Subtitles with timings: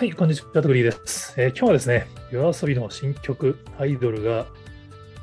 [0.00, 4.46] はい、こんにちは、とぐりです、えー、今日はですね、夜遊びの新曲、アイドルが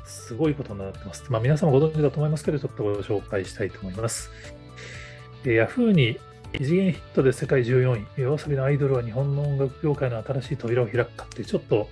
[0.04, 1.24] すごいことになってます。
[1.32, 4.30] まあ、皆様ご存知だと思いますけど、ちょっとご紹介したいと思います。
[5.42, 6.20] えー、Yahoo に
[6.52, 11.88] 異次元ヒットで世界14位、夜遊びのアイドルは日本の音楽業界の新しい扉を開くかって、ちょっと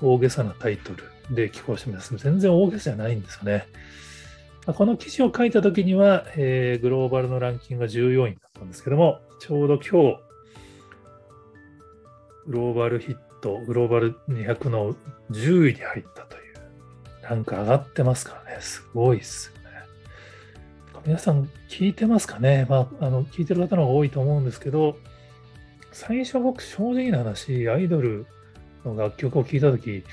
[0.00, 2.16] 大げさなタイトルで寄稿してみます。
[2.16, 3.66] 全然大げさじゃないんですよね。
[4.64, 10.27] この記事を書いたときには、えー、グローバルのランキングが14位だったんですけども、ちょうど今日、
[12.48, 14.96] グローバルヒット、グローバル200の
[15.30, 21.02] 10位に入ったという、なんか上がってますからね、すごいっすよね。
[21.04, 24.96] 皆さん聞いてますかね、まあ、あの聞いてる方の方が多いと思うんですけど、
[25.92, 28.26] 最初僕正直な話、アイドル
[28.82, 30.04] の楽曲を聴いたとき、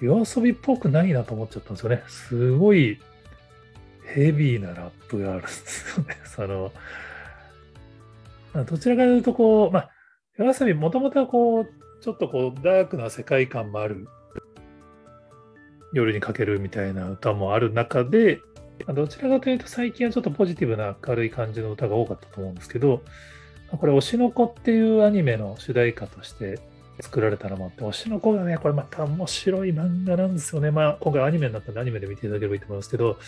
[0.00, 2.02] 夜遊びっぽくないなと思っちゃったんですよね。
[2.08, 2.98] すごい
[4.14, 6.16] ヘビーなラップがあるんですよね。
[6.24, 6.72] その、
[8.64, 9.90] どちらかというとこう、まあ、
[10.38, 11.68] 夜遊びもともとはこう、
[12.00, 14.06] ちょっとこう、ダークな世界観もある、
[15.92, 18.40] 夜にかけるみたいな歌もある中で、
[18.86, 23.02] どちらかというと最近はちょっとポジティブな明るい感じの歌が多かったと思うんですけど、
[23.72, 26.60] これ、推しの子っていうアニメの主題歌として
[27.00, 30.70] 作られたのもあって、推しの子がね、これまた面白い漫画なんですよね。
[30.70, 33.18] まあ、今回アニメになったんでアニメで見ていただければいいと思いますけど、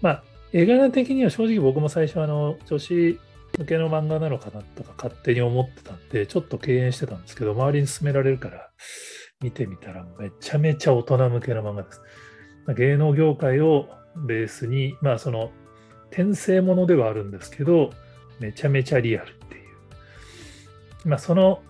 [0.00, 3.20] まあ、絵柄的には正直僕も最初あの、女子
[3.58, 8.70] 向けの漫画なのかなとか勝手に思ってたんで、ちょっと敬遠してたんですけど、周りに勧められるから
[9.40, 12.00] 見てみたらめちゃめちゃ大人向けの漫画です。
[12.76, 15.50] 芸能業界をベースに、まあその
[16.10, 17.90] 転生ものではあるんですけど、
[18.40, 19.58] めちゃめちゃリアルってい
[21.04, 21.08] う。
[21.08, 21.62] まあその、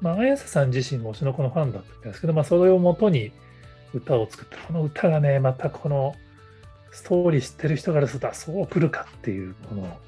[0.00, 3.32] まあ綾瀬さん自身も推しの子のファンだったんですけど、まあそれをもとに
[3.94, 4.58] 歌を作った。
[4.66, 6.14] この歌がね、またこの
[6.90, 9.98] ストーリー知ってる人からすると、そう来るかっていう、この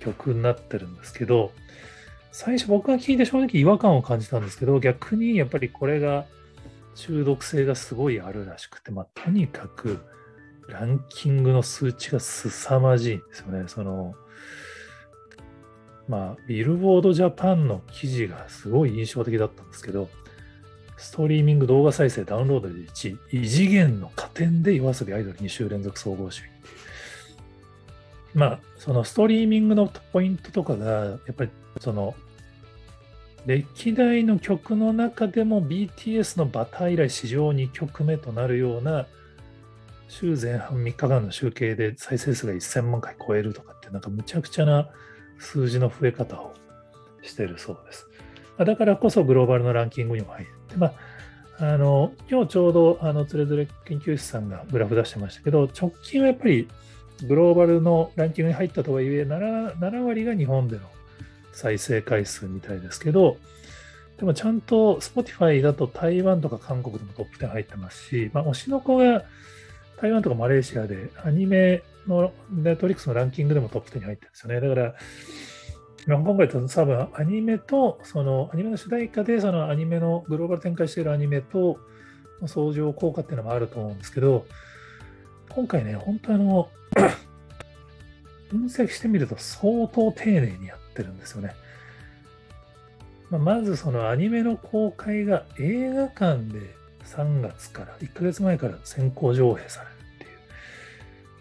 [0.00, 1.52] 曲になってるんですけど、
[2.32, 6.26] 最初僕が聞いて正直違和感を感じたんですけど、逆にやっぱりこれが
[6.94, 9.98] 中毒性がすごいあるらしくて、まあ、とにかく
[10.68, 13.64] ランキングの数値が凄まじいんですよね。
[13.68, 14.14] その、
[16.08, 20.08] まあ、ビルボードジャパンの記事がすごい印象的だったんですけど、
[20.96, 26.54] ストリーミング動画再生ダウンロードで1位、異次元の加点で yoasobi アイドル2週連続総合首位っていう。
[28.34, 31.50] まあ、そのストリーミングのポイントとかが、やっぱり
[31.80, 32.14] その、
[33.46, 39.06] 歴代の曲の中でも BTS のバター以来史上2曲目となるような
[40.08, 44.90] 週前半3日間の集計で再生数が1000万回超えるとかってなんかむちゃくちゃな
[45.38, 46.54] 数字の増え方を
[47.22, 48.06] してるそうです。
[48.58, 50.88] だからこそグローバルのランキングにも入って、ま
[51.58, 56.68] あ、あの今日ちょうどあのつれづれ研究室さんがグラフ出してましたけど直近はやっぱり
[57.26, 60.82] グローバルのランキングに入ったとはいえ7、7割が日本での
[61.52, 63.36] 再生回数みたいですけど、
[64.18, 69.24] でもちゃんと Spotify だと台湾とか韓国でもトップ10入ってますし、まあ、推しの子が
[70.00, 74.60] 台湾とかマレーシアでアニメのネットリックスのランキングでもトップ10に入ってるんですよね。
[74.60, 74.94] だから、
[76.18, 81.78] 今回多分アニメと、そのアニメの主題歌でそのアニメのグローバル展開しているアニメと
[82.46, 84.46] 相乗効果っていうのもあると思うんですけど、
[85.58, 86.68] 今回ね、本当あの、
[88.48, 91.52] 分析してみると相当丁寧にやってるんですよね。
[93.28, 96.76] まあ、まずそのアニメの公開が映画館で
[97.06, 99.92] 3月から1ヶ月前から先行上映される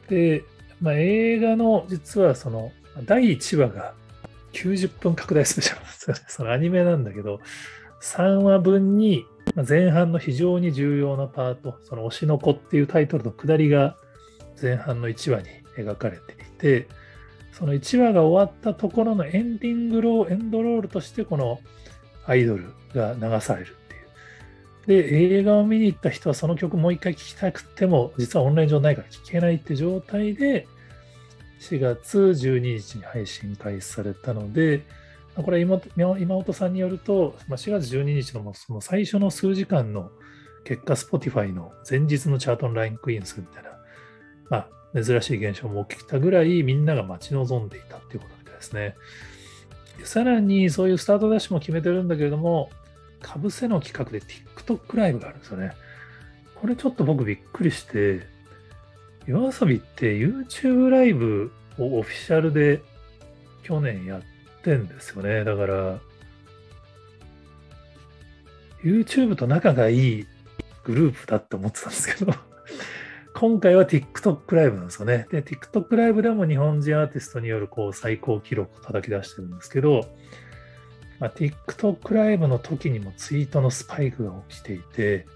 [0.01, 0.39] っていう。
[0.39, 0.43] で、
[0.81, 2.71] まあ、映画の実はその
[3.05, 3.93] 第1話が
[4.53, 6.21] 90分拡大スペシャルなんですよね。
[6.27, 7.39] そのアニメなんだけど、
[8.01, 13.95] 3話分に前半の非常に重要なパート、その推しの子っていうタイトルの下りが
[14.61, 15.47] 前半の1話に
[15.77, 16.87] 描かれていて、
[17.51, 21.59] その1話が終わったところのエンディングロー、エンドロールとしてこの
[22.25, 23.75] アイドルが流される
[24.85, 25.03] っていう。
[25.03, 30.67] で、映画を見に行った人はその曲もう一回聴きたくても、実はオンライン上ないから聴けないって状態で、
[31.59, 34.83] 4月12日に配信開始されたので、
[35.35, 35.79] これは
[36.17, 40.11] 今本さんによると、まあ4月12日のその最初の数時間の
[40.63, 43.76] 結果、Spotify の前日のチャートのラインクイーンするみたいな、
[44.49, 48.95] まあ、珍しい現象も起きたぐらいみんなが待ち望んでいたっていうことみたいですね。
[50.03, 52.69] さらにそういうスタートダッシュも決めてるんだけれども、
[53.21, 55.73] かぶせの企画で TikTok ライブがあるんですよね。
[56.55, 58.21] これちょっと僕びっくりして、
[59.25, 62.81] 夜遊びって YouTube ライブをオフィシャルで
[63.63, 64.21] 去年やっ
[64.63, 65.43] てんですよね。
[65.43, 65.99] だから、
[68.83, 70.27] YouTube と仲がいい
[70.83, 72.33] グループだって思ってたんですけど
[73.39, 75.27] 今回は TikTok ライブなんですよね。
[75.29, 80.07] で、TikTok ライブでも日本人アーティストによるこう最高記録を叩き出してるんですけど、
[81.19, 85.27] まあ、TikTok ライブの時にもツイートのスパイクが起きていて、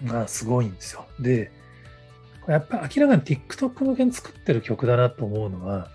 [0.00, 1.06] まあすごいんですよ。
[1.18, 1.50] で、
[2.46, 5.88] やっぱ明らかに TikTok 向けに作ってる曲だなと思うのは、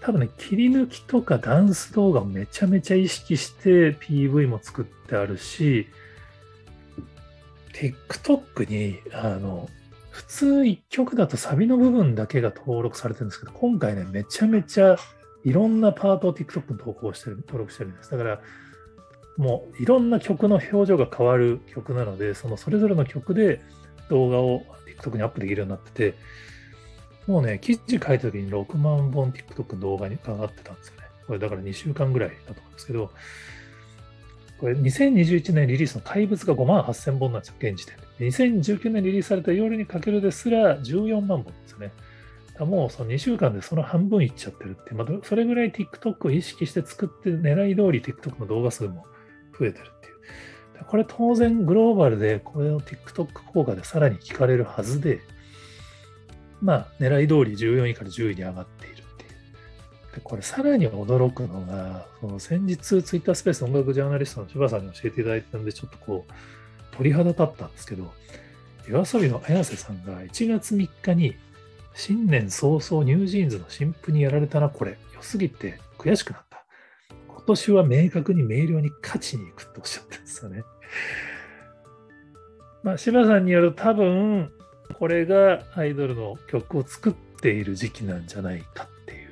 [0.00, 5.86] 多分ね、切り抜きとかダンス動画をめちゃめちゃ意識して PV も作ってあるし、
[7.72, 9.68] TikTok に、あの、
[10.12, 14.96] 普通1曲だとサビの部分だけが登録されてるんですけど、今回ね、めちゃめちゃ
[15.42, 18.10] いろんなパートを TikTok に投稿してる、登録してるんです。
[18.10, 18.40] だから、
[19.38, 23.62] もういろんな曲の表情が変わる曲なので、そのそれぞれの曲で
[24.10, 24.62] 動画を
[25.00, 26.14] TikTok にアップできるようになってて、
[27.26, 31.06] もうね、記事書いた時に6万本 TikTok の動画に上がってたんですよね。
[31.26, 33.10] これだから2週間ぐらいだと思うんですけど、
[34.60, 38.01] これ2021年リリースの怪物が5万8000本なんですよ、現時点で。
[38.20, 41.92] 2019年リリースされた夜にかけるですら14万本ですね。
[42.58, 49.06] もうその2週間でその半分いっちゃってるって、まあ、それぐらい TikTok を意識して作って狙い通り TikTok の動画数も
[49.58, 50.84] 増えてるっていう。
[50.84, 55.20] これ当然グローバルでこれの TikTok 効果でさらに聞かれるはずで、
[56.60, 60.14] まあ狙い通り14位から10位に上がっているっていう。
[60.16, 66.32] でこれさらに驚くのが、その先日 Twitter スペース音楽ジャーナリストの柴さんに教えていただいたんで、ちょっとこう
[66.96, 68.12] 鳥肌立ったんですけど、
[68.86, 71.36] 夜遊びの綾瀬さんが1月3日に
[71.94, 74.98] 新年早々ニュージーンズの新譜にやられたな、これ。
[75.14, 76.64] 良すぎて悔しくなった。
[77.28, 80.64] 今年は明確に明瞭に勝ちに行くっておっしゃってるんですよね。
[82.82, 84.52] まあ、柴さんによると多分、
[84.98, 89.30] これがアイドルの曲を作っている時期なんじゃないかっていう。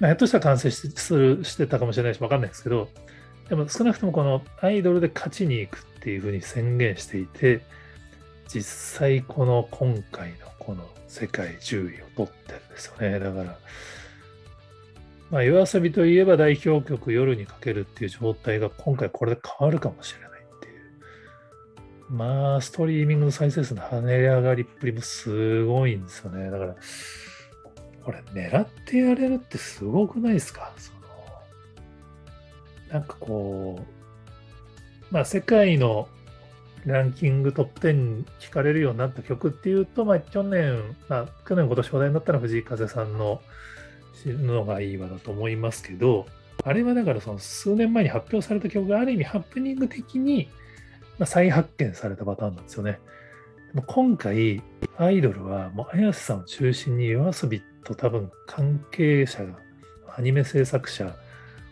[0.00, 2.88] まあ、ひょっとしたら完成しするしてたかもしれないし、わかんないですけど、
[3.48, 7.60] でも少なくともこのアイドルで勝ちに行くっていうふうに宣言していて、
[8.48, 13.18] 実際この今回のこの世界10位を取ってるんですよね。
[13.18, 13.58] だから、
[15.30, 22.14] まあ、夜遊びといえば代表曲夜にかけるっていう状態が今回これで変わるかもしれないっていう。
[22.14, 26.50] まあ、ストリーミングの再生数の跳ね上がりっぷりもすごいんですよね。
[26.50, 26.74] だから、
[28.02, 30.72] これ狙ってやれるってすごくないですか？
[30.78, 30.98] その、
[32.94, 33.97] なんかこう、
[35.10, 36.08] まあ世界の
[36.84, 43.40] ランキングトップ10に聞かれるようになった曲っていうと、まあ去年、まあ去年今年話題になったのは藤井風さんの
[44.22, 46.26] 死ぬのがいいわだと思いますけど、
[46.64, 50.48] あれはだからその数年前に発表された曲がある意味ハプニング的に
[51.24, 52.98] 再発見されたパターンなんですよね。
[53.72, 54.62] でも今回、
[54.96, 59.58] アイドルはもう綾瀬さんを中心に yoasobi と多分関係者が、
[60.16, 61.14] アニメ制作者、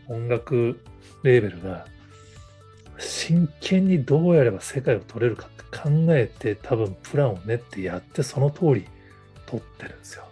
[0.08, 0.78] 音楽
[1.22, 1.86] レーベルが
[2.98, 8.86] 真剣にどうやれば世界を取れるかって考えて多分プランを練ってやってその通り
[9.46, 10.24] 取ってるんですよ。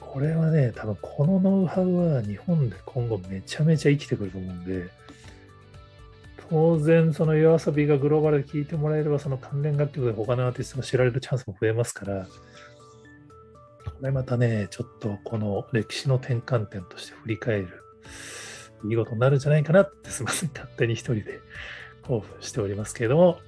[0.00, 4.88] これはね、多分このノウハウは日本で今後めちゃめちゃ生きてくると思うんで、
[6.48, 12.26] 当然その夜遊びがグローバルで聴いてもらえればその関連楽曲で他のアーティストが知られるチャンスも増えますから、
[13.86, 17.82] これまたね、ちょっとこの歴史の転換点として振り返る
[18.84, 21.40] いいことになるんじゃないかなってすみません、勝手に一人で
[22.02, 23.40] 興奮しておりますけれども、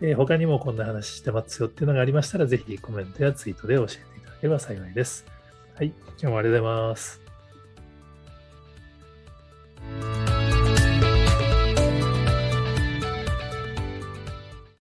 [0.00, 5.26] えー、他にもこんな話してますよっていうのがありましたら、ぜひコメントやツイートで教えていただければ幸いです。
[5.74, 7.25] はい、今日もありがとうございます。